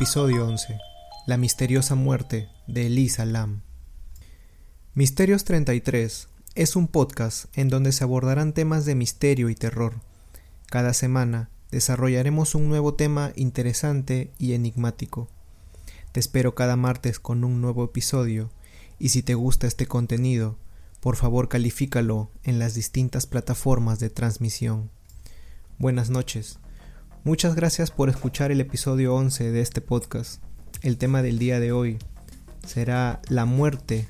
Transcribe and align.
Episodio 0.00 0.46
11. 0.46 0.78
La 1.26 1.36
misteriosa 1.36 1.94
muerte 1.94 2.48
de 2.66 2.86
Elisa 2.86 3.26
Lam. 3.26 3.60
Misterios 4.94 5.44
33 5.44 6.26
es 6.54 6.74
un 6.74 6.88
podcast 6.88 7.54
en 7.54 7.68
donde 7.68 7.92
se 7.92 8.04
abordarán 8.04 8.54
temas 8.54 8.86
de 8.86 8.94
misterio 8.94 9.50
y 9.50 9.54
terror. 9.54 10.00
Cada 10.70 10.94
semana 10.94 11.50
desarrollaremos 11.70 12.54
un 12.54 12.70
nuevo 12.70 12.94
tema 12.94 13.32
interesante 13.36 14.32
y 14.38 14.54
enigmático. 14.54 15.28
Te 16.12 16.20
espero 16.20 16.54
cada 16.54 16.76
martes 16.76 17.20
con 17.20 17.44
un 17.44 17.60
nuevo 17.60 17.84
episodio 17.84 18.50
y 18.98 19.10
si 19.10 19.22
te 19.22 19.34
gusta 19.34 19.66
este 19.66 19.84
contenido, 19.84 20.56
por 21.00 21.16
favor 21.16 21.50
califícalo 21.50 22.30
en 22.42 22.58
las 22.58 22.72
distintas 22.72 23.26
plataformas 23.26 24.00
de 24.00 24.08
transmisión. 24.08 24.90
Buenas 25.78 26.08
noches. 26.08 26.58
Muchas 27.22 27.54
gracias 27.54 27.90
por 27.90 28.08
escuchar 28.08 28.50
el 28.50 28.62
episodio 28.62 29.14
11 29.14 29.52
de 29.52 29.60
este 29.60 29.82
podcast. 29.82 30.42
El 30.80 30.96
tema 30.96 31.20
del 31.20 31.38
día 31.38 31.60
de 31.60 31.70
hoy 31.70 31.98
será 32.66 33.20
la 33.28 33.44
muerte 33.44 34.08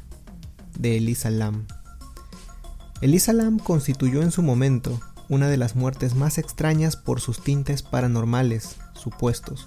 de 0.78 0.96
Elisa 0.96 1.28
Lam. 1.28 1.66
Elisa 3.00 3.32
Lam 3.32 3.58
constituyó 3.58 4.22
en 4.22 4.30
su 4.30 4.42
momento 4.42 5.00
una 5.28 5.48
de 5.48 5.56
las 5.56 5.74
muertes 5.74 6.14
más 6.14 6.38
extrañas 6.38 6.94
por 6.94 7.20
sus 7.20 7.42
tintes 7.42 7.82
paranormales 7.82 8.76
supuestos. 8.94 9.66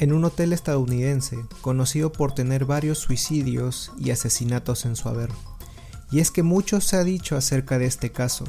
En 0.00 0.12
un 0.12 0.24
hotel 0.24 0.52
estadounidense 0.52 1.36
conocido 1.60 2.10
por 2.10 2.34
tener 2.34 2.64
varios 2.64 2.98
suicidios 2.98 3.92
y 3.96 4.10
asesinatos 4.10 4.86
en 4.86 4.96
su 4.96 5.08
haber. 5.08 5.30
Y 6.10 6.18
es 6.18 6.32
que 6.32 6.42
mucho 6.42 6.80
se 6.80 6.96
ha 6.96 7.04
dicho 7.04 7.36
acerca 7.36 7.78
de 7.78 7.86
este 7.86 8.10
caso. 8.10 8.44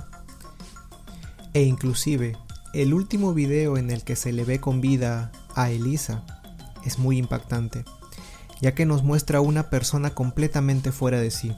E 1.54 1.62
inclusive 1.62 2.36
el 2.74 2.94
último 2.94 3.34
video 3.34 3.78
en 3.78 3.90
el 3.90 4.04
que 4.04 4.16
se 4.16 4.32
le 4.32 4.44
ve 4.46 4.60
con 4.60 4.80
vida 4.80 5.32
a 5.56 5.72
Elisa 5.72 6.24
es 6.86 7.00
muy 7.00 7.18
impactante, 7.18 7.84
ya 8.62 8.76
que 8.76 8.86
nos 8.86 9.04
muestra 9.04 9.42
una 9.42 9.70
persona 9.70 10.14
completamente 10.14 10.92
fuera 10.92 11.20
de 11.20 11.32
sí. 11.32 11.56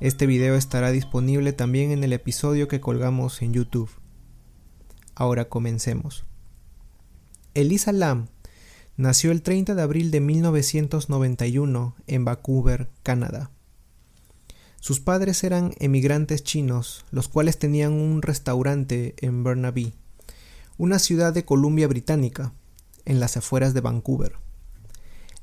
Este 0.00 0.26
video 0.26 0.54
estará 0.54 0.90
disponible 0.90 1.52
también 1.52 1.90
en 1.90 2.02
el 2.02 2.12
episodio 2.12 2.66
que 2.66 2.80
colgamos 2.80 3.42
en 3.42 3.52
YouTube. 3.52 3.90
Ahora 5.14 5.48
comencemos. 5.48 6.24
Elisa 7.54 7.92
Lam 7.92 8.28
nació 8.96 9.32
el 9.32 9.42
30 9.42 9.74
de 9.74 9.82
abril 9.82 10.10
de 10.10 10.20
1991 10.20 11.94
en 12.06 12.24
Vancouver, 12.24 12.88
Canadá. 13.02 13.50
Sus 14.80 15.00
padres 15.00 15.44
eran 15.44 15.74
emigrantes 15.78 16.42
chinos, 16.42 17.04
los 17.10 17.28
cuales 17.28 17.58
tenían 17.58 17.92
un 17.92 18.22
restaurante 18.22 19.14
en 19.18 19.42
Burnaby, 19.42 19.94
una 20.78 20.98
ciudad 20.98 21.32
de 21.32 21.46
Columbia 21.46 21.88
Británica, 21.88 22.52
en 23.06 23.18
las 23.18 23.38
afueras 23.38 23.72
de 23.72 23.80
Vancouver. 23.80 24.34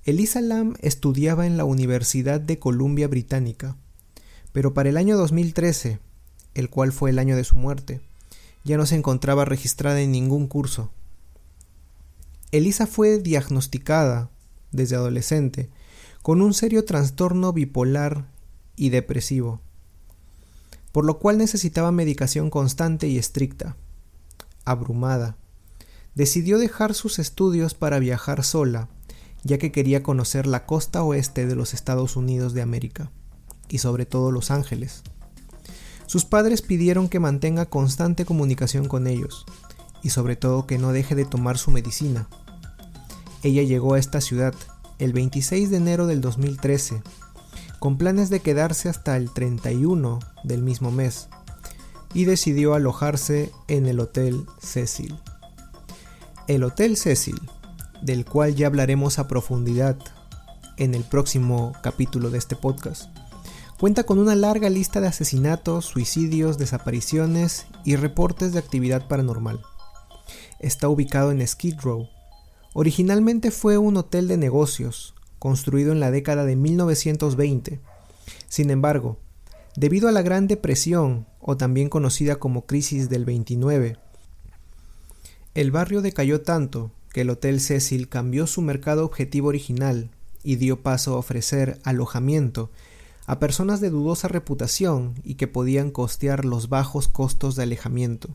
Elisa 0.03 0.41
Lam 0.41 0.75
estudiaba 0.81 1.47
en 1.47 1.57
la 1.57 1.65
Universidad 1.65 2.39
de 2.39 2.59
Columbia 2.59 3.07
Británica, 3.07 3.75
pero 4.51 4.75
para 4.75 4.89
el 4.89 4.97
año 4.97 5.17
2013, 5.17 5.99
el 6.53 6.69
cual 6.69 6.91
fue 6.91 7.09
el 7.09 7.17
año 7.17 7.35
de 7.35 7.45
su 7.45 7.55
muerte, 7.55 8.01
ya 8.63 8.77
no 8.77 8.85
se 8.85 8.95
encontraba 8.95 9.43
registrada 9.43 10.01
en 10.01 10.11
ningún 10.11 10.45
curso. 10.45 10.91
Elisa 12.51 12.85
fue 12.85 13.17
diagnosticada, 13.17 14.29
desde 14.71 14.97
adolescente, 14.97 15.69
con 16.21 16.43
un 16.43 16.53
serio 16.53 16.85
trastorno 16.85 17.53
bipolar 17.53 18.27
y 18.75 18.89
depresivo, 18.89 19.61
por 20.91 21.05
lo 21.05 21.17
cual 21.17 21.39
necesitaba 21.39 21.91
medicación 21.91 22.51
constante 22.51 23.07
y 23.07 23.17
estricta 23.17 23.77
abrumada. 24.65 25.37
Decidió 26.15 26.57
dejar 26.57 26.93
sus 26.93 27.19
estudios 27.19 27.73
para 27.73 27.99
viajar 27.99 28.43
sola, 28.43 28.87
ya 29.43 29.57
que 29.57 29.71
quería 29.71 30.03
conocer 30.03 30.47
la 30.47 30.65
costa 30.65 31.03
oeste 31.03 31.47
de 31.47 31.55
los 31.55 31.73
Estados 31.73 32.15
Unidos 32.15 32.53
de 32.53 32.61
América, 32.61 33.11
y 33.69 33.79
sobre 33.79 34.05
todo 34.05 34.31
Los 34.31 34.51
Ángeles. 34.51 35.03
Sus 36.05 36.25
padres 36.25 36.61
pidieron 36.61 37.09
que 37.09 37.19
mantenga 37.19 37.65
constante 37.65 38.25
comunicación 38.25 38.87
con 38.87 39.07
ellos, 39.07 39.45
y 40.03 40.09
sobre 40.09 40.35
todo 40.35 40.67
que 40.67 40.77
no 40.77 40.91
deje 40.91 41.15
de 41.15 41.25
tomar 41.25 41.57
su 41.57 41.71
medicina. 41.71 42.27
Ella 43.41 43.63
llegó 43.63 43.95
a 43.95 43.99
esta 43.99 44.21
ciudad 44.21 44.53
el 44.99 45.13
26 45.13 45.69
de 45.69 45.77
enero 45.77 46.07
del 46.07 46.21
2013, 46.21 47.01
con 47.79 47.97
planes 47.97 48.29
de 48.29 48.39
quedarse 48.39 48.89
hasta 48.89 49.17
el 49.17 49.31
31 49.31 50.19
del 50.43 50.61
mismo 50.61 50.91
mes, 50.91 51.27
y 52.13 52.25
decidió 52.25 52.73
alojarse 52.73 53.51
en 53.67 53.85
el 53.85 53.99
Hotel 53.99 54.45
Cecil. 54.59 55.15
El 56.47 56.63
Hotel 56.63 56.97
Cecil, 56.97 57.39
del 58.01 58.25
cual 58.25 58.55
ya 58.55 58.67
hablaremos 58.67 59.19
a 59.19 59.27
profundidad 59.27 59.97
en 60.77 60.93
el 60.93 61.03
próximo 61.03 61.73
capítulo 61.81 62.29
de 62.29 62.37
este 62.37 62.55
podcast, 62.55 63.09
cuenta 63.79 64.03
con 64.03 64.19
una 64.19 64.35
larga 64.35 64.69
lista 64.69 65.01
de 65.01 65.07
asesinatos, 65.07 65.85
suicidios, 65.85 66.57
desapariciones 66.57 67.65
y 67.83 67.95
reportes 67.95 68.53
de 68.53 68.59
actividad 68.59 69.07
paranormal. 69.07 69.61
Está 70.59 70.89
ubicado 70.89 71.31
en 71.31 71.45
Skid 71.45 71.79
Row. 71.81 72.07
Originalmente 72.73 73.51
fue 73.51 73.77
un 73.77 73.97
hotel 73.97 74.27
de 74.27 74.37
negocios, 74.37 75.15
construido 75.39 75.91
en 75.91 75.99
la 75.99 76.11
década 76.11 76.45
de 76.45 76.55
1920. 76.55 77.81
Sin 78.47 78.69
embargo, 78.69 79.19
Debido 79.75 80.07
a 80.07 80.11
la 80.11 80.21
Gran 80.21 80.45
Depresión, 80.45 81.25
o 81.43 81.57
también 81.57 81.89
conocida 81.89 82.37
como 82.37 82.65
crisis 82.65 83.09
del 83.09 83.25
29, 83.25 83.97
el 85.53 85.71
barrio 85.71 86.01
decayó 86.01 86.41
tanto 86.41 86.91
que 87.11 87.21
el 87.21 87.29
Hotel 87.29 87.59
Cecil 87.59 88.09
cambió 88.09 88.47
su 88.47 88.61
mercado 88.61 89.05
objetivo 89.05 89.49
original 89.49 90.09
y 90.41 90.55
dio 90.55 90.81
paso 90.81 91.13
a 91.13 91.17
ofrecer 91.17 91.79
alojamiento 91.83 92.71
a 93.27 93.39
personas 93.39 93.79
de 93.79 93.91
dudosa 93.91 94.27
reputación 94.27 95.13
y 95.23 95.35
que 95.35 95.47
podían 95.47 95.91
costear 95.91 96.43
los 96.43 96.69
bajos 96.69 97.07
costos 97.07 97.55
de 97.55 97.63
alejamiento. 97.63 98.29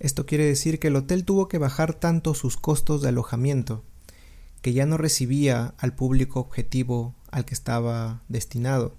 Esto 0.00 0.26
quiere 0.26 0.44
decir 0.44 0.80
que 0.80 0.88
el 0.88 0.96
hotel 0.96 1.24
tuvo 1.24 1.46
que 1.46 1.58
bajar 1.58 1.94
tanto 1.94 2.34
sus 2.34 2.56
costos 2.56 3.00
de 3.00 3.10
alojamiento 3.10 3.84
que 4.60 4.72
ya 4.72 4.86
no 4.86 4.96
recibía 4.96 5.74
al 5.78 5.94
público 5.94 6.40
objetivo 6.40 7.14
al 7.30 7.44
que 7.44 7.54
estaba 7.54 8.22
destinado 8.28 8.94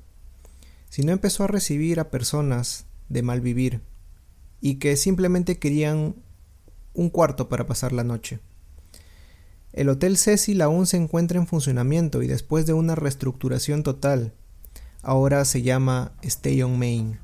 sino 0.96 1.12
empezó 1.12 1.44
a 1.44 1.48
recibir 1.48 2.00
a 2.00 2.10
personas 2.10 2.86
de 3.10 3.22
mal 3.22 3.42
vivir 3.42 3.82
y 4.62 4.76
que 4.76 4.96
simplemente 4.98 5.60
querían 5.60 6.16
un 6.94 7.10
cuarto 7.10 7.50
para 7.50 7.66
pasar 7.66 7.92
la 7.92 8.04
noche. 8.04 8.40
El 9.74 9.90
Hotel 9.90 10.18
Cecil 10.18 10.62
aún 10.62 10.88
se 10.88 10.98
encuentra 10.98 11.38
en 11.38 11.48
funcionamiento 11.48 12.24
y 12.24 12.28
después 12.28 12.66
de 12.66 12.74
una 12.74 12.96
reestructuración 12.96 13.84
total, 13.84 14.34
ahora 15.04 15.44
se 15.44 15.62
llama 15.62 16.14
Stay 16.22 16.62
on 16.62 16.80
Main. 16.80 17.20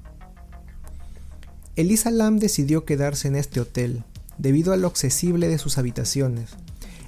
Elisa 1.78 2.12
Lam 2.12 2.38
decidió 2.40 2.84
quedarse 2.84 3.30
en 3.30 3.38
este 3.38 3.62
hotel 3.62 4.03
debido 4.38 4.74
a 4.74 4.78
lo 4.78 4.88
accesible 4.88 5.48
de 5.48 5.58
sus 5.58 5.78
habitaciones 5.78 6.52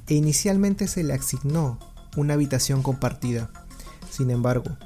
e 0.07 0.15
inicialmente 0.15 0.87
se 0.87 1.03
le 1.03 1.13
asignó 1.13 1.79
una 2.15 2.35
habitación 2.35 2.81
compartida. 2.81 3.51
Sin 4.09 4.31
embargo, 4.31 4.77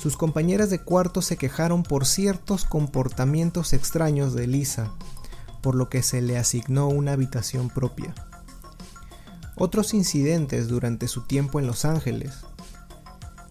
sus 0.00 0.16
compañeras 0.16 0.70
de 0.70 0.78
cuarto 0.78 1.20
se 1.20 1.36
quejaron 1.36 1.82
por 1.82 2.06
ciertos 2.06 2.64
comportamientos 2.64 3.74
extraños 3.74 4.32
de 4.32 4.46
Lisa, 4.46 4.90
por 5.60 5.74
lo 5.74 5.90
que 5.90 6.02
se 6.02 6.22
le 6.22 6.38
asignó 6.38 6.88
una 6.88 7.12
habitación 7.12 7.68
propia. 7.68 8.14
Otros 9.56 9.92
incidentes 9.92 10.68
durante 10.68 11.06
su 11.06 11.26
tiempo 11.26 11.60
en 11.60 11.66
Los 11.66 11.84
Ángeles 11.84 12.32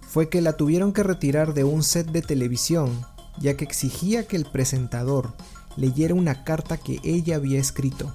fue 0.01 0.29
que 0.29 0.41
la 0.41 0.53
tuvieron 0.53 0.91
que 0.91 1.03
retirar 1.03 1.53
de 1.53 1.65
un 1.65 1.83
set 1.83 2.07
de 2.07 2.23
televisión, 2.23 2.99
ya 3.39 3.55
que 3.55 3.63
exigía 3.63 4.27
que 4.27 4.35
el 4.35 4.45
presentador 4.45 5.35
leyera 5.77 6.15
una 6.15 6.43
carta 6.45 6.77
que 6.77 6.99
ella 7.03 7.35
había 7.35 7.59
escrito. 7.59 8.11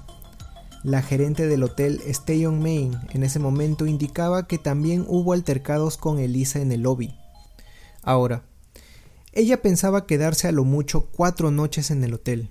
La 0.82 1.02
gerente 1.02 1.46
del 1.46 1.62
hotel 1.62 2.02
Stay 2.08 2.44
on 2.46 2.60
Main 2.60 2.98
en 3.10 3.22
ese 3.22 3.38
momento 3.38 3.86
indicaba 3.86 4.48
que 4.48 4.58
también 4.58 5.04
hubo 5.06 5.34
altercados 5.34 5.96
con 5.96 6.18
Elisa 6.18 6.58
en 6.58 6.72
el 6.72 6.82
lobby 6.82 7.14
Ahora, 8.04 8.44
ella 9.32 9.62
pensaba 9.62 10.06
quedarse 10.06 10.46
a 10.46 10.52
lo 10.52 10.64
mucho 10.64 11.06
cuatro 11.06 11.50
noches 11.50 11.90
en 11.90 12.04
el 12.04 12.14
hotel, 12.14 12.50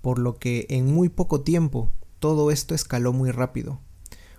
por 0.00 0.18
lo 0.18 0.38
que 0.38 0.66
en 0.70 0.92
muy 0.92 1.08
poco 1.08 1.42
tiempo 1.42 1.90
todo 2.20 2.50
esto 2.50 2.74
escaló 2.74 3.12
muy 3.12 3.32
rápido. 3.32 3.80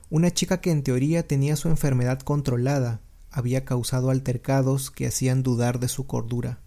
Una 0.10 0.32
chica 0.32 0.62
que 0.62 0.72
en 0.72 0.84
teoría 0.84 1.28
tenía 1.28 1.56
su 1.56 1.68
enfermedad 1.68 2.20
controlada 2.20 3.02
había 3.30 3.66
causado 3.66 4.10
altercados 4.10 4.92
que 4.92 5.08
hacían 5.08 5.44
dudar 5.44 5.80
de 5.80 5.88
su 5.88 6.08
cordura. 6.08 6.60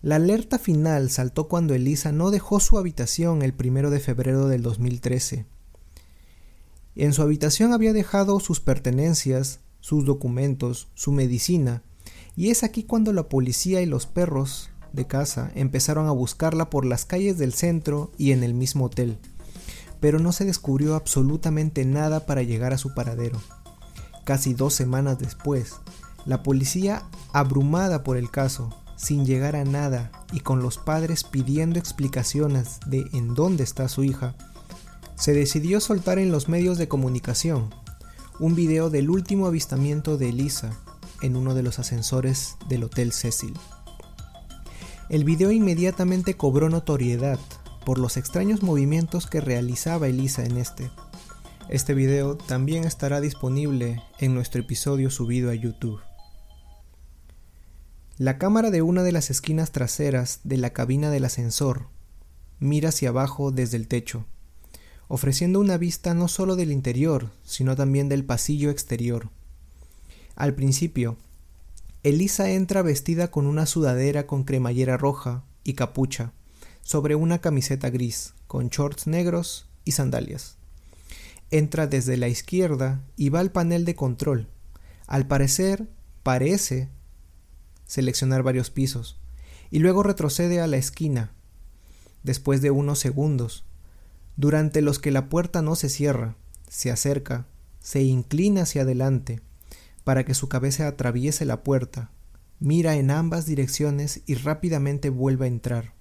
La 0.00 0.16
alerta 0.16 0.58
final 0.58 1.10
saltó 1.10 1.48
cuando 1.48 1.74
Elisa 1.74 2.12
no 2.12 2.30
dejó 2.30 2.60
su 2.60 2.78
habitación 2.78 3.42
el 3.42 3.52
primero 3.52 3.90
de 3.90 4.00
febrero 4.00 4.48
del 4.48 4.62
2013. 4.62 5.46
En 6.94 7.12
su 7.12 7.22
habitación 7.22 7.72
había 7.72 7.92
dejado 7.92 8.40
sus 8.40 8.60
pertenencias, 8.60 9.60
sus 9.82 10.06
documentos, 10.06 10.88
su 10.94 11.12
medicina, 11.12 11.82
y 12.36 12.48
es 12.48 12.62
aquí 12.62 12.84
cuando 12.84 13.12
la 13.12 13.28
policía 13.28 13.82
y 13.82 13.86
los 13.86 14.06
perros 14.06 14.70
de 14.92 15.06
casa 15.06 15.50
empezaron 15.54 16.06
a 16.06 16.12
buscarla 16.12 16.70
por 16.70 16.86
las 16.86 17.04
calles 17.04 17.36
del 17.36 17.52
centro 17.52 18.10
y 18.16 18.30
en 18.32 18.44
el 18.44 18.54
mismo 18.54 18.86
hotel, 18.86 19.18
pero 20.00 20.18
no 20.18 20.32
se 20.32 20.44
descubrió 20.44 20.94
absolutamente 20.94 21.84
nada 21.84 22.24
para 22.26 22.42
llegar 22.42 22.72
a 22.72 22.78
su 22.78 22.94
paradero. 22.94 23.42
Casi 24.24 24.54
dos 24.54 24.72
semanas 24.72 25.18
después, 25.18 25.74
la 26.24 26.42
policía, 26.42 27.02
abrumada 27.32 28.04
por 28.04 28.16
el 28.16 28.30
caso, 28.30 28.70
sin 28.96 29.26
llegar 29.26 29.56
a 29.56 29.64
nada 29.64 30.12
y 30.32 30.40
con 30.40 30.62
los 30.62 30.78
padres 30.78 31.24
pidiendo 31.24 31.80
explicaciones 31.80 32.78
de 32.86 33.04
en 33.12 33.34
dónde 33.34 33.64
está 33.64 33.88
su 33.88 34.04
hija, 34.04 34.36
se 35.16 35.32
decidió 35.32 35.80
soltar 35.80 36.20
en 36.20 36.30
los 36.30 36.48
medios 36.48 36.78
de 36.78 36.86
comunicación 36.86 37.81
un 38.38 38.54
video 38.54 38.90
del 38.90 39.10
último 39.10 39.46
avistamiento 39.46 40.16
de 40.16 40.30
Elisa 40.30 40.72
en 41.20 41.36
uno 41.36 41.54
de 41.54 41.62
los 41.62 41.78
ascensores 41.78 42.56
del 42.68 42.84
Hotel 42.84 43.12
Cecil. 43.12 43.54
El 45.08 45.24
video 45.24 45.52
inmediatamente 45.52 46.36
cobró 46.36 46.70
notoriedad 46.70 47.38
por 47.84 47.98
los 47.98 48.16
extraños 48.16 48.62
movimientos 48.62 49.26
que 49.26 49.40
realizaba 49.40 50.08
Elisa 50.08 50.44
en 50.44 50.56
este. 50.56 50.90
Este 51.68 51.94
video 51.94 52.36
también 52.36 52.84
estará 52.84 53.20
disponible 53.20 54.02
en 54.18 54.34
nuestro 54.34 54.62
episodio 54.62 55.10
subido 55.10 55.50
a 55.50 55.54
YouTube. 55.54 56.00
La 58.18 58.38
cámara 58.38 58.70
de 58.70 58.82
una 58.82 59.02
de 59.02 59.12
las 59.12 59.30
esquinas 59.30 59.72
traseras 59.72 60.40
de 60.44 60.56
la 60.56 60.70
cabina 60.70 61.10
del 61.10 61.24
ascensor 61.24 61.88
mira 62.58 62.90
hacia 62.90 63.08
abajo 63.08 63.50
desde 63.50 63.76
el 63.76 63.88
techo, 63.88 64.26
ofreciendo 65.12 65.60
una 65.60 65.76
vista 65.76 66.14
no 66.14 66.26
solo 66.26 66.56
del 66.56 66.72
interior, 66.72 67.32
sino 67.44 67.76
también 67.76 68.08
del 68.08 68.24
pasillo 68.24 68.70
exterior. 68.70 69.28
Al 70.36 70.54
principio, 70.54 71.18
Elisa 72.02 72.50
entra 72.50 72.80
vestida 72.80 73.30
con 73.30 73.44
una 73.44 73.66
sudadera 73.66 74.26
con 74.26 74.44
cremallera 74.44 74.96
roja 74.96 75.44
y 75.64 75.74
capucha, 75.74 76.32
sobre 76.80 77.14
una 77.14 77.42
camiseta 77.42 77.90
gris, 77.90 78.32
con 78.46 78.70
shorts 78.70 79.06
negros 79.06 79.66
y 79.84 79.92
sandalias. 79.92 80.56
Entra 81.50 81.86
desde 81.86 82.16
la 82.16 82.28
izquierda 82.28 83.04
y 83.14 83.28
va 83.28 83.40
al 83.40 83.52
panel 83.52 83.84
de 83.84 83.94
control. 83.94 84.48
Al 85.06 85.26
parecer, 85.26 85.90
parece 86.22 86.88
seleccionar 87.84 88.42
varios 88.42 88.70
pisos, 88.70 89.20
y 89.70 89.80
luego 89.80 90.02
retrocede 90.02 90.62
a 90.62 90.66
la 90.66 90.78
esquina, 90.78 91.34
después 92.22 92.62
de 92.62 92.70
unos 92.70 92.98
segundos, 92.98 93.66
durante 94.36 94.82
los 94.82 94.98
que 94.98 95.10
la 95.10 95.28
puerta 95.28 95.62
no 95.62 95.76
se 95.76 95.88
cierra, 95.88 96.36
se 96.68 96.90
acerca, 96.90 97.46
se 97.80 98.02
inclina 98.02 98.62
hacia 98.62 98.82
adelante, 98.82 99.40
para 100.04 100.24
que 100.24 100.34
su 100.34 100.48
cabeza 100.48 100.88
atraviese 100.88 101.44
la 101.44 101.62
puerta, 101.62 102.10
mira 102.58 102.96
en 102.96 103.10
ambas 103.10 103.46
direcciones 103.46 104.22
y 104.26 104.34
rápidamente 104.34 105.10
vuelve 105.10 105.44
a 105.46 105.48
entrar. 105.48 105.94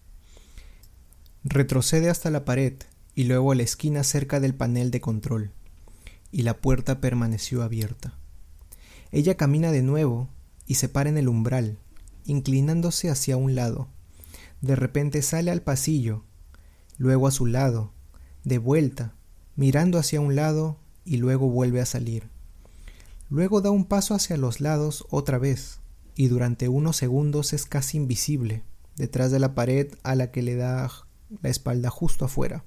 Retrocede 1.43 2.09
hasta 2.09 2.29
la 2.29 2.45
pared 2.45 2.73
y 3.15 3.25
luego 3.25 3.51
a 3.51 3.55
la 3.55 3.63
esquina 3.63 4.03
cerca 4.03 4.39
del 4.39 4.55
panel 4.55 4.91
de 4.91 5.01
control, 5.01 5.51
y 6.31 6.43
la 6.43 6.57
puerta 6.57 7.01
permaneció 7.01 7.63
abierta. 7.63 8.17
Ella 9.11 9.35
camina 9.35 9.71
de 9.71 9.81
nuevo 9.81 10.29
y 10.65 10.75
se 10.75 10.87
para 10.87 11.09
en 11.09 11.17
el 11.17 11.27
umbral, 11.27 11.79
inclinándose 12.25 13.09
hacia 13.09 13.35
un 13.37 13.55
lado. 13.55 13.89
De 14.61 14.75
repente 14.75 15.21
sale 15.21 15.51
al 15.51 15.61
pasillo, 15.61 16.23
luego 16.97 17.27
a 17.27 17.31
su 17.31 17.45
lado, 17.45 17.91
de 18.43 18.57
vuelta, 18.57 19.13
mirando 19.55 19.97
hacia 19.97 20.21
un 20.21 20.35
lado 20.35 20.77
y 21.05 21.17
luego 21.17 21.49
vuelve 21.49 21.81
a 21.81 21.85
salir. 21.85 22.29
Luego 23.29 23.61
da 23.61 23.71
un 23.71 23.85
paso 23.85 24.13
hacia 24.13 24.38
los 24.38 24.59
lados 24.59 25.05
otra 25.09 25.38
vez, 25.38 25.79
y 26.15 26.27
durante 26.27 26.67
unos 26.67 26.97
segundos 26.97 27.53
es 27.53 27.65
casi 27.65 27.97
invisible, 27.97 28.63
detrás 28.97 29.31
de 29.31 29.39
la 29.39 29.55
pared 29.55 29.93
a 30.03 30.15
la 30.15 30.31
que 30.31 30.41
le 30.41 30.55
da 30.55 30.89
la 31.41 31.49
espalda 31.49 31.89
justo 31.89 32.25
afuera. 32.25 32.65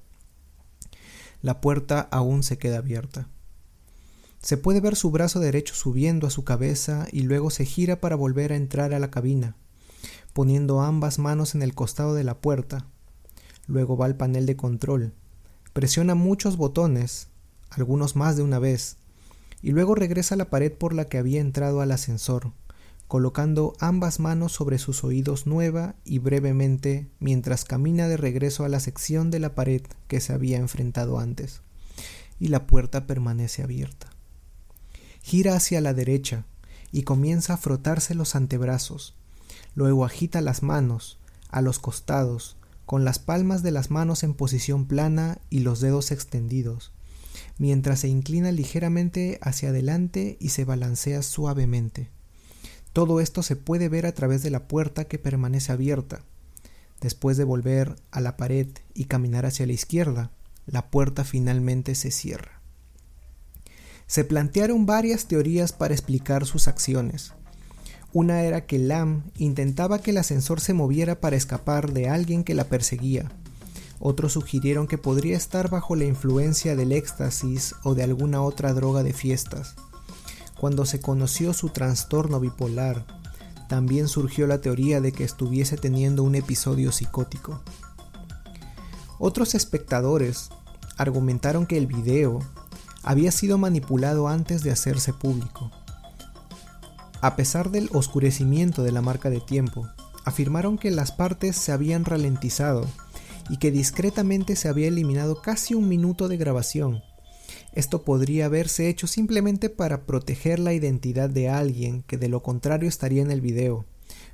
La 1.41 1.61
puerta 1.61 2.01
aún 2.11 2.41
se 2.41 2.57
queda 2.57 2.79
abierta. 2.79 3.29
Se 4.41 4.57
puede 4.57 4.79
ver 4.79 4.95
su 4.95 5.11
brazo 5.11 5.39
derecho 5.39 5.75
subiendo 5.75 6.27
a 6.27 6.31
su 6.31 6.43
cabeza 6.43 7.07
y 7.11 7.21
luego 7.21 7.49
se 7.49 7.65
gira 7.65 7.99
para 7.99 8.15
volver 8.15 8.51
a 8.51 8.55
entrar 8.55 8.93
a 8.93 8.99
la 8.99 9.11
cabina, 9.11 9.55
poniendo 10.33 10.81
ambas 10.81 11.19
manos 11.19 11.55
en 11.55 11.61
el 11.61 11.75
costado 11.75 12.15
de 12.15 12.23
la 12.23 12.41
puerta. 12.41 12.87
Luego 13.67 13.97
va 13.97 14.05
al 14.05 14.17
panel 14.17 14.45
de 14.45 14.55
control, 14.55 15.13
presiona 15.75 16.15
muchos 16.15 16.57
botones, 16.57 17.27
algunos 17.69 18.15
más 18.15 18.35
de 18.35 18.41
una 18.41 18.57
vez, 18.57 18.95
y 19.61 19.73
luego 19.73 19.93
regresa 19.93 20.33
a 20.33 20.37
la 20.39 20.49
pared 20.49 20.71
por 20.71 20.93
la 20.93 21.05
que 21.05 21.19
había 21.19 21.41
entrado 21.41 21.81
al 21.81 21.91
ascensor 21.91 22.53
colocando 23.07 23.73
ambas 23.79 24.19
manos 24.19 24.51
sobre 24.51 24.79
sus 24.79 25.03
oídos 25.03 25.45
nueva 25.45 25.95
y 26.03 26.19
brevemente 26.19 27.07
mientras 27.19 27.63
camina 27.63 28.07
de 28.07 28.17
regreso 28.17 28.65
a 28.65 28.69
la 28.69 28.79
sección 28.79 29.29
de 29.29 29.39
la 29.39 29.53
pared 29.53 29.81
que 30.07 30.19
se 30.19 30.33
había 30.33 30.57
enfrentado 30.57 31.19
antes, 31.19 31.61
y 32.39 32.47
la 32.47 32.65
puerta 32.65 33.05
permanece 33.05 33.63
abierta. 33.63 34.09
Gira 35.21 35.55
hacia 35.55 35.81
la 35.81 35.93
derecha 35.93 36.45
y 36.91 37.03
comienza 37.03 37.53
a 37.53 37.57
frotarse 37.57 38.15
los 38.15 38.35
antebrazos, 38.35 39.13
luego 39.75 40.05
agita 40.05 40.41
las 40.41 40.63
manos 40.63 41.19
a 41.49 41.61
los 41.61 41.79
costados, 41.79 42.57
con 42.85 43.03
las 43.03 43.19
palmas 43.19 43.63
de 43.63 43.71
las 43.71 43.91
manos 43.91 44.23
en 44.23 44.33
posición 44.33 44.85
plana 44.85 45.39
y 45.49 45.59
los 45.59 45.79
dedos 45.79 46.11
extendidos, 46.11 46.91
mientras 47.57 47.99
se 48.01 48.07
inclina 48.07 48.51
ligeramente 48.51 49.39
hacia 49.41 49.69
adelante 49.69 50.37
y 50.39 50.49
se 50.49 50.65
balancea 50.65 51.23
suavemente. 51.23 52.09
Todo 52.93 53.19
esto 53.19 53.43
se 53.43 53.55
puede 53.55 53.89
ver 53.89 54.05
a 54.05 54.13
través 54.13 54.41
de 54.41 54.51
la 54.51 54.67
puerta 54.67 55.05
que 55.05 55.19
permanece 55.19 55.71
abierta. 55.71 56.23
Después 57.01 57.35
de 57.35 57.43
volver 57.43 57.95
a 58.11 58.21
la 58.21 58.37
pared 58.37 58.67
y 58.93 59.05
caminar 59.05 59.45
hacia 59.45 59.65
la 59.65 59.73
izquierda, 59.73 60.31
la 60.65 60.89
puerta 60.89 61.23
finalmente 61.23 61.93
se 61.95 62.09
cierra. 62.09 62.61
Se 64.07 64.23
plantearon 64.23 64.85
varias 64.85 65.25
teorías 65.25 65.73
para 65.73 65.93
explicar 65.93 66.45
sus 66.45 66.67
acciones. 66.67 67.33
Una 68.15 68.43
era 68.43 68.65
que 68.65 68.79
Lam 68.79 69.23
intentaba 69.35 69.99
que 69.99 70.11
el 70.11 70.17
ascensor 70.17 70.61
se 70.61 70.73
moviera 70.73 71.19
para 71.19 71.35
escapar 71.35 71.91
de 71.91 72.07
alguien 72.07 72.45
que 72.45 72.53
la 72.53 72.63
perseguía. 72.63 73.29
Otros 73.99 74.31
sugirieron 74.31 74.87
que 74.87 74.97
podría 74.97 75.35
estar 75.35 75.69
bajo 75.69 75.97
la 75.97 76.05
influencia 76.05 76.77
del 76.77 76.93
éxtasis 76.93 77.75
o 77.83 77.93
de 77.93 78.03
alguna 78.03 78.41
otra 78.41 78.73
droga 78.73 79.03
de 79.03 79.11
fiestas. 79.11 79.75
Cuando 80.57 80.85
se 80.85 81.01
conoció 81.01 81.51
su 81.51 81.67
trastorno 81.71 82.39
bipolar, 82.39 83.05
también 83.67 84.07
surgió 84.07 84.47
la 84.47 84.61
teoría 84.61 85.01
de 85.01 85.11
que 85.11 85.25
estuviese 85.25 85.75
teniendo 85.75 86.23
un 86.23 86.35
episodio 86.35 86.93
psicótico. 86.93 87.63
Otros 89.19 89.55
espectadores 89.55 90.51
argumentaron 90.95 91.65
que 91.65 91.77
el 91.77 91.87
video 91.87 92.39
había 93.03 93.33
sido 93.33 93.57
manipulado 93.57 94.29
antes 94.29 94.63
de 94.63 94.71
hacerse 94.71 95.11
público. 95.11 95.69
A 97.21 97.35
pesar 97.35 97.71
del 97.71 97.89
oscurecimiento 97.93 98.83
de 98.83 98.91
la 98.91 99.01
marca 99.01 99.29
de 99.29 99.39
tiempo, 99.39 99.87
afirmaron 100.25 100.77
que 100.77 100.91
las 100.91 101.11
partes 101.11 101.55
se 101.55 101.71
habían 101.71 102.05
ralentizado 102.05 102.85
y 103.49 103.57
que 103.57 103.71
discretamente 103.71 104.55
se 104.55 104.69
había 104.69 104.87
eliminado 104.87 105.41
casi 105.41 105.73
un 105.75 105.87
minuto 105.87 106.27
de 106.27 106.37
grabación 106.37 107.01
esto 107.75 108.03
podría 108.03 108.45
haberse 108.45 108.87
hecho 108.87 109.05
simplemente 109.05 109.69
para 109.69 110.05
proteger 110.05 110.59
la 110.59 110.73
identidad 110.73 111.29
de 111.29 111.49
alguien 111.49 112.03
que 112.03 112.17
de 112.17 112.29
lo 112.29 112.41
contrario 112.41 112.87
estaría 112.87 113.21
en 113.21 113.31
el 113.31 113.41
video, 113.41 113.85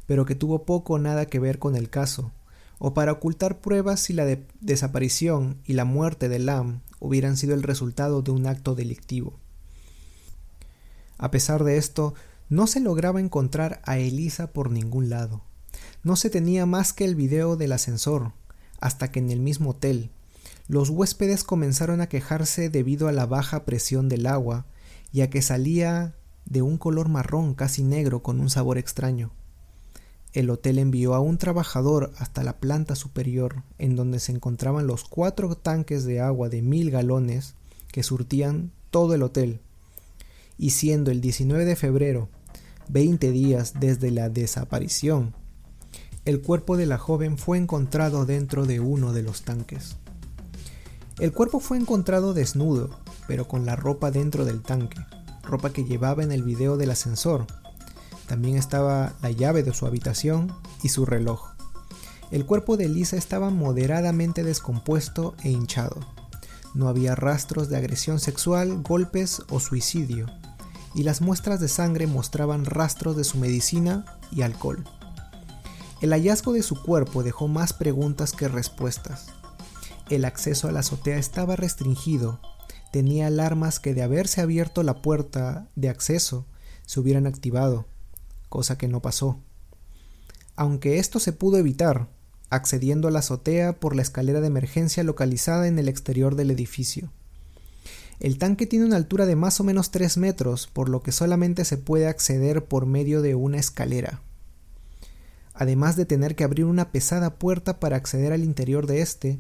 pero 0.06 0.26
que 0.26 0.36
tuvo 0.36 0.64
poco 0.64 0.94
o 0.94 1.00
nada 1.00 1.26
que 1.26 1.40
ver 1.40 1.58
con 1.58 1.76
el 1.76 1.90
caso, 1.90 2.32
o 2.78 2.94
para 2.94 3.12
ocultar 3.12 3.60
pruebas 3.60 4.00
si 4.00 4.14
la 4.14 4.26
desaparición 4.60 5.58
y 5.66 5.74
la 5.74 5.86
muerte 5.86 6.30
de 6.30 6.38
Lam 6.38 6.82
hubieran 7.00 7.36
sido 7.36 7.56
el 7.56 7.64
resultado 7.64 8.22
de 8.22 8.30
un 8.30 8.46
acto 8.46 8.76
delictivo. 8.76 9.40
A 11.18 11.32
pesar 11.32 11.64
de 11.64 11.78
esto, 11.78 12.14
no 12.52 12.68
se 12.68 12.82
lograba 12.82 13.22
encontrar 13.22 13.82
a 13.86 13.98
Elisa 13.98 14.52
por 14.52 14.72
ningún 14.72 15.10
lado. 15.10 15.42
No 16.04 16.18
se 16.18 16.30
tenía 16.30 16.66
más 16.66 16.92
que 16.92 17.06
el 17.06 17.16
video 17.16 17.56
del 17.56 17.72
ascensor, 17.72 18.34
hasta 18.82 19.10
que 19.10 19.20
en 19.20 19.32
el 19.32 19.40
mismo 19.40 19.70
hotel, 19.70 20.12
los 20.68 20.90
huéspedes 20.90 21.46
comenzaron 21.46 22.02
a 22.02 22.10
quejarse 22.10 22.70
debido 22.70 23.08
a 23.08 23.14
la 23.14 23.26
baja 23.26 23.64
presión 23.64 24.10
del 24.10 24.26
agua 24.26 24.66
y 25.14 25.22
a 25.22 25.30
que 25.30 25.42
salía 25.42 26.14
de 26.46 26.62
un 26.62 26.78
color 26.78 27.08
marrón 27.08 27.56
casi 27.56 27.84
negro 27.84 28.22
con 28.22 28.42
un 28.42 28.50
sabor 28.50 28.78
extraño. 28.78 29.32
El 30.34 30.50
hotel 30.50 30.78
envió 30.78 31.14
a 31.14 31.22
un 31.22 31.38
trabajador 31.38 32.12
hasta 32.18 32.44
la 32.44 32.60
planta 32.60 32.96
superior, 32.96 33.64
en 33.78 33.96
donde 33.96 34.20
se 34.20 34.34
encontraban 34.34 34.88
los 34.88 35.06
cuatro 35.06 35.56
tanques 35.56 36.04
de 36.04 36.20
agua 36.20 36.50
de 36.50 36.62
mil 36.62 36.92
galones 36.92 37.56
que 37.94 38.04
surtían 38.04 38.74
todo 38.90 39.16
el 39.16 39.24
hotel. 39.24 39.62
Y 40.58 40.72
siendo 40.72 41.12
el 41.12 41.22
19 41.22 41.64
de 41.64 41.76
febrero, 41.78 42.30
20 42.90 43.32
días 43.32 43.74
desde 43.80 44.12
la 44.12 44.30
desaparición, 44.30 45.34
el 46.24 46.42
cuerpo 46.42 46.78
de 46.78 46.86
la 46.86 47.00
joven 47.00 47.40
fue 47.40 47.58
encontrado 47.58 48.28
dentro 48.28 48.68
de 48.68 48.80
uno 48.80 49.12
de 49.12 49.24
los 49.24 49.42
tanques. 49.42 49.96
El 51.18 51.32
cuerpo 51.32 51.60
fue 51.60 51.78
encontrado 51.78 52.36
desnudo, 52.36 52.92
pero 53.28 53.48
con 53.48 53.66
la 53.66 53.76
ropa 53.76 54.12
dentro 54.12 54.46
del 54.46 54.62
tanque, 54.62 55.00
ropa 55.42 55.74
que 55.74 55.84
llevaba 55.84 56.22
en 56.22 56.32
el 56.32 56.44
video 56.44 56.78
del 56.78 56.92
ascensor. 56.92 57.48
También 58.28 58.56
estaba 58.56 59.14
la 59.24 59.32
llave 59.32 59.64
de 59.64 59.74
su 59.74 59.88
habitación 59.88 60.54
y 60.84 60.90
su 60.90 61.08
reloj. 61.08 61.54
El 62.30 62.46
cuerpo 62.46 62.78
de 62.78 62.88
Lisa 62.88 63.18
estaba 63.18 63.50
moderadamente 63.50 64.44
descompuesto 64.44 65.34
e 65.44 65.50
hinchado. 65.50 66.00
No 66.76 66.88
había 66.88 67.16
rastros 67.16 67.68
de 67.68 67.78
agresión 67.78 68.20
sexual, 68.20 68.84
golpes 68.84 69.42
o 69.50 69.60
suicidio, 69.60 70.28
y 70.94 71.04
las 71.04 71.22
muestras 71.22 71.60
de 71.60 71.68
sangre 71.68 72.08
mostraban 72.08 72.66
rastros 72.66 73.16
de 73.16 73.24
su 73.24 73.38
medicina 73.38 74.06
y 74.32 74.42
alcohol. 74.42 74.84
El 76.02 76.12
hallazgo 76.12 76.54
de 76.54 76.64
su 76.64 76.82
cuerpo 76.82 77.24
dejó 77.24 77.48
más 77.48 77.74
preguntas 77.74 78.34
que 78.34 78.48
respuestas. 78.48 79.28
El 80.10 80.26
acceso 80.26 80.68
a 80.68 80.72
la 80.72 80.80
azotea 80.80 81.18
estaba 81.18 81.56
restringido, 81.56 82.40
tenía 82.92 83.28
alarmas 83.28 83.80
que 83.80 83.94
de 83.94 84.04
haberse 84.04 84.42
abierto 84.42 84.84
la 84.84 85.02
puerta 85.02 85.70
de 85.76 85.90
acceso 85.90 86.46
se 86.86 87.00
hubieran 87.00 87.28
activado, 87.28 87.86
cosa 88.50 88.78
que 88.78 88.88
no 88.88 89.02
pasó. 89.02 89.40
Aunque 90.56 91.00
esto 91.00 91.20
se 91.20 91.32
pudo 91.32 91.58
evitar, 91.58 92.10
accediendo 92.50 93.08
a 93.08 93.12
la 93.12 93.20
azotea 93.20 93.80
por 93.80 93.96
la 93.96 94.02
escalera 94.02 94.42
de 94.42 94.48
emergencia 94.48 95.04
localizada 95.04 95.68
en 95.68 95.80
el 95.80 95.88
exterior 95.88 96.36
del 96.36 96.52
edificio. 96.52 97.12
El 98.22 98.38
tanque 98.38 98.68
tiene 98.68 98.86
una 98.86 98.98
altura 98.98 99.26
de 99.26 99.36
más 99.36 99.60
o 99.60 99.64
menos 99.64 99.90
3 99.90 100.18
metros, 100.18 100.68
por 100.68 100.90
lo 100.90 101.02
que 101.02 101.12
solamente 101.12 101.66
se 101.66 101.80
puede 101.80 102.06
acceder 102.06 102.64
por 102.64 102.86
medio 102.86 103.24
de 103.24 103.34
una 103.34 103.58
escalera. 103.58 104.22
Además 105.56 105.96
de 105.96 106.06
tener 106.06 106.36
que 106.36 106.44
abrir 106.44 106.66
una 106.66 106.92
pesada 106.92 107.40
puerta 107.40 107.80
para 107.80 107.96
acceder 107.96 108.32
al 108.32 108.44
interior 108.44 108.86
de 108.86 109.02
este, 109.02 109.40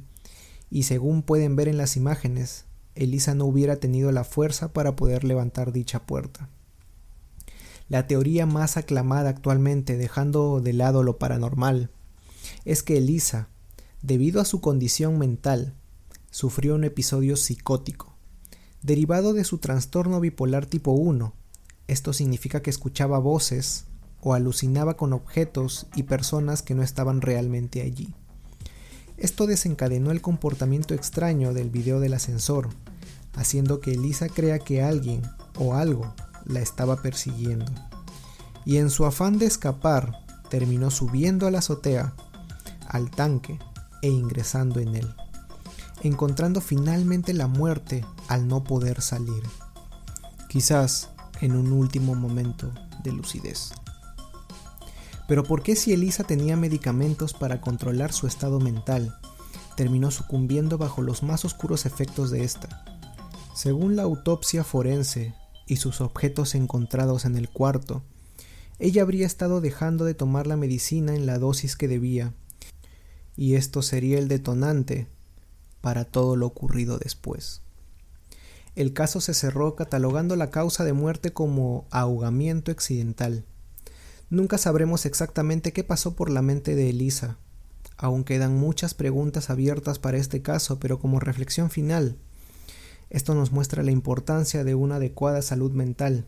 y 0.71 0.83
según 0.83 1.21
pueden 1.21 1.55
ver 1.55 1.67
en 1.67 1.77
las 1.77 1.95
imágenes, 1.95 2.65
Elisa 2.95 3.35
no 3.35 3.45
hubiera 3.45 3.75
tenido 3.75 4.11
la 4.11 4.23
fuerza 4.23 4.73
para 4.73 4.95
poder 4.95 5.25
levantar 5.25 5.71
dicha 5.71 6.07
puerta. 6.07 6.49
La 7.87 8.07
teoría 8.07 8.47
más 8.47 8.77
aclamada 8.77 9.29
actualmente, 9.29 9.95
dejando 9.95 10.59
de 10.59 10.73
lado 10.73 11.03
lo 11.03 11.19
paranormal, 11.19 11.91
es 12.65 12.81
que 12.81 12.97
Elisa, 12.97 13.47
debido 14.01 14.41
a 14.41 14.45
su 14.45 14.59
condición 14.59 15.19
mental, 15.19 15.75
sufrió 16.31 16.73
un 16.73 16.83
episodio 16.83 17.37
psicótico, 17.37 18.10
derivado 18.81 19.33
de 19.33 19.43
su 19.43 19.59
trastorno 19.59 20.19
bipolar 20.19 20.65
tipo 20.65 20.91
1. 20.91 21.33
Esto 21.87 22.13
significa 22.13 22.61
que 22.61 22.69
escuchaba 22.69 23.19
voces 23.19 23.85
o 24.21 24.33
alucinaba 24.33 24.97
con 24.97 25.13
objetos 25.13 25.87
y 25.95 26.03
personas 26.03 26.61
que 26.61 26.75
no 26.75 26.83
estaban 26.83 27.21
realmente 27.21 27.81
allí. 27.81 28.13
Esto 29.17 29.45
desencadenó 29.45 30.11
el 30.11 30.21
comportamiento 30.21 30.93
extraño 30.93 31.53
del 31.53 31.69
video 31.69 31.99
del 31.99 32.13
ascensor, 32.13 32.69
haciendo 33.35 33.79
que 33.79 33.91
Elisa 33.91 34.29
crea 34.29 34.59
que 34.59 34.81
alguien 34.81 35.21
o 35.59 35.75
algo 35.75 36.13
la 36.45 36.59
estaba 36.59 37.01
persiguiendo. 37.01 37.71
Y 38.65 38.77
en 38.77 38.89
su 38.89 39.05
afán 39.05 39.37
de 39.37 39.45
escapar, 39.45 40.25
terminó 40.49 40.91
subiendo 40.91 41.47
a 41.47 41.51
la 41.51 41.59
azotea 41.59 42.13
al 42.87 43.09
tanque 43.11 43.59
e 44.01 44.09
ingresando 44.09 44.79
en 44.79 44.95
él, 44.95 45.15
encontrando 46.03 46.61
finalmente 46.61 47.33
la 47.33 47.47
muerte 47.47 48.05
al 48.27 48.47
no 48.47 48.63
poder 48.63 49.01
salir, 49.01 49.43
quizás 50.49 51.09
en 51.41 51.55
un 51.55 51.71
último 51.71 52.15
momento 52.15 52.71
de 53.03 53.11
lucidez. 53.11 53.71
Pero 55.27 55.43
¿por 55.43 55.63
qué 55.63 55.75
si 55.75 55.93
Elisa 55.93 56.23
tenía 56.23 56.57
medicamentos 56.57 57.33
para 57.33 57.61
controlar 57.61 58.11
su 58.11 58.27
estado 58.27 58.59
mental, 58.59 59.17
terminó 59.75 60.11
sucumbiendo 60.11 60.77
bajo 60.77 61.01
los 61.01 61.23
más 61.23 61.45
oscuros 61.45 61.85
efectos 61.85 62.31
de 62.31 62.43
esta? 62.43 62.83
Según 63.55 63.95
la 63.95 64.03
autopsia 64.03 64.63
forense 64.63 65.33
y 65.67 65.77
sus 65.77 66.01
objetos 66.01 66.55
encontrados 66.55 67.25
en 67.25 67.37
el 67.37 67.49
cuarto, 67.49 68.03
ella 68.79 69.03
habría 69.03 69.27
estado 69.27 69.61
dejando 69.61 70.05
de 70.05 70.15
tomar 70.15 70.47
la 70.47 70.57
medicina 70.57 71.13
en 71.15 71.25
la 71.25 71.37
dosis 71.37 71.75
que 71.75 71.87
debía 71.87 72.33
y 73.35 73.55
esto 73.55 73.81
sería 73.81 74.19
el 74.19 74.27
detonante 74.27 75.07
para 75.81 76.05
todo 76.05 76.35
lo 76.35 76.47
ocurrido 76.47 76.97
después. 76.97 77.61
El 78.75 78.93
caso 78.93 79.19
se 79.19 79.33
cerró 79.33 79.75
catalogando 79.75 80.35
la 80.35 80.49
causa 80.49 80.85
de 80.85 80.93
muerte 80.93 81.33
como 81.33 81.85
ahogamiento 81.91 82.71
accidental. 82.71 83.43
Nunca 84.29 84.57
sabremos 84.57 85.05
exactamente 85.05 85.73
qué 85.73 85.83
pasó 85.83 86.15
por 86.15 86.29
la 86.29 86.41
mente 86.41 86.75
de 86.75 86.89
Elisa. 86.89 87.37
Aún 87.97 88.23
quedan 88.23 88.55
muchas 88.55 88.93
preguntas 88.93 89.49
abiertas 89.49 89.99
para 89.99 90.17
este 90.17 90.41
caso, 90.41 90.79
pero 90.79 90.99
como 90.99 91.19
reflexión 91.19 91.69
final, 91.69 92.15
esto 93.09 93.35
nos 93.35 93.51
muestra 93.51 93.83
la 93.83 93.91
importancia 93.91 94.63
de 94.63 94.73
una 94.73 94.95
adecuada 94.95 95.41
salud 95.41 95.71
mental. 95.73 96.25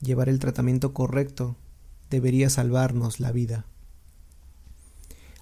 Llevar 0.00 0.30
el 0.30 0.38
tratamiento 0.38 0.94
correcto 0.94 1.54
debería 2.08 2.48
salvarnos 2.48 3.20
la 3.20 3.30
vida. 3.30 3.66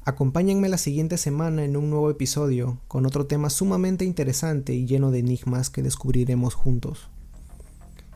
Acompáñenme 0.08 0.68
la 0.68 0.78
siguiente 0.78 1.18
semana 1.18 1.64
en 1.64 1.76
un 1.76 1.90
nuevo 1.90 2.08
episodio 2.10 2.78
con 2.86 3.06
otro 3.06 3.26
tema 3.26 3.50
sumamente 3.50 4.04
interesante 4.04 4.72
y 4.72 4.86
lleno 4.86 5.10
de 5.10 5.18
enigmas 5.18 5.68
que 5.68 5.82
descubriremos 5.82 6.54
juntos. 6.54 7.08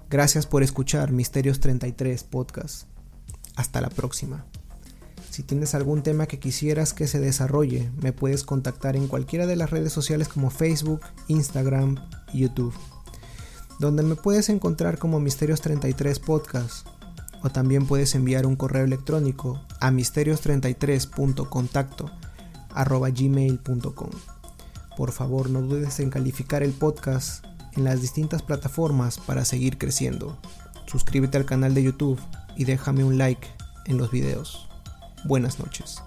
Gracias 0.08 0.46
por 0.46 0.62
escuchar 0.62 1.10
Misterios 1.10 1.58
33 1.58 2.22
Podcast. 2.22 2.86
Hasta 3.56 3.80
la 3.80 3.88
próxima. 3.88 4.46
Si 5.30 5.42
tienes 5.42 5.74
algún 5.74 6.04
tema 6.04 6.26
que 6.26 6.38
quisieras 6.38 6.94
que 6.94 7.08
se 7.08 7.18
desarrolle, 7.18 7.90
me 8.00 8.12
puedes 8.12 8.44
contactar 8.44 8.94
en 8.94 9.08
cualquiera 9.08 9.48
de 9.48 9.56
las 9.56 9.70
redes 9.70 9.92
sociales 9.92 10.28
como 10.28 10.50
Facebook, 10.50 11.00
Instagram 11.26 11.96
YouTube, 12.32 12.72
donde 13.80 14.04
me 14.04 14.14
puedes 14.14 14.48
encontrar 14.48 14.98
como 14.98 15.18
Misterios 15.18 15.60
33 15.60 16.20
Podcast 16.20 16.86
o 17.42 17.50
también 17.50 17.86
puedes 17.86 18.14
enviar 18.14 18.46
un 18.46 18.56
correo 18.56 18.84
electrónico 18.84 19.60
a 19.80 19.90
misterios33.contacto 19.90 22.10
gmail.com. 22.74 24.10
Por 24.96 25.12
favor, 25.12 25.50
no 25.50 25.62
dudes 25.62 26.00
en 26.00 26.10
calificar 26.10 26.62
el 26.62 26.72
podcast 26.72 27.44
en 27.76 27.84
las 27.84 28.00
distintas 28.00 28.42
plataformas 28.42 29.18
para 29.18 29.44
seguir 29.44 29.78
creciendo. 29.78 30.38
Suscríbete 30.86 31.38
al 31.38 31.44
canal 31.44 31.74
de 31.74 31.84
YouTube 31.84 32.20
y 32.56 32.64
déjame 32.64 33.04
un 33.04 33.16
like 33.16 33.46
en 33.86 33.96
los 33.96 34.10
videos. 34.10 34.68
Buenas 35.24 35.58
noches. 35.58 36.02